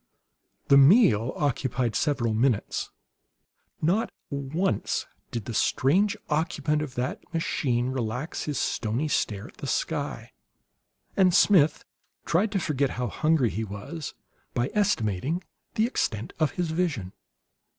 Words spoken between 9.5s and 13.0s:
the sky, and Smith tried to forget